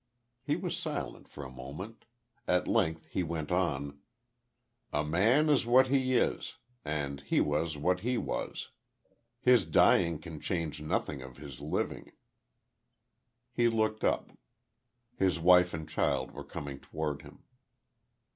He 0.41 0.55
was 0.55 0.75
silent 0.75 1.27
for 1.27 1.45
a 1.45 1.51
moment; 1.51 2.05
at 2.47 2.67
length 2.67 3.05
he 3.11 3.21
went 3.21 3.51
on: 3.51 3.99
"A 4.91 5.03
man 5.03 5.47
is 5.47 5.67
what 5.67 5.89
he 5.89 6.15
is, 6.15 6.55
and 6.83 7.21
he 7.21 7.39
was 7.39 7.77
what 7.77 7.99
he 7.99 8.17
was. 8.17 8.69
His 9.41 9.63
dying 9.63 10.17
can 10.17 10.39
change 10.39 10.81
nothing 10.81 11.21
of 11.21 11.37
his 11.37 11.61
living." 11.61 12.13
He 13.51 13.67
looked 13.67 14.03
up. 14.03 14.31
His 15.17 15.39
wife 15.39 15.71
and 15.71 15.87
child 15.87 16.31
were 16.31 16.45
coming 16.45 16.79
toward 16.79 17.21
him. 17.21 17.43